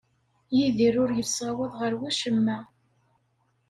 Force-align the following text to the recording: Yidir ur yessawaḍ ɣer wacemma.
Yidir 0.57 0.95
ur 1.03 1.11
yessawaḍ 1.19 1.71
ɣer 1.79 1.93
wacemma. 1.99 2.59